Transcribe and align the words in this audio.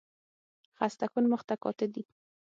خسته 0.77 1.05
کن 1.13 1.23
مخ 1.31 1.41
ته 1.47 1.55
کاته 1.63 1.87
دي 1.93 2.03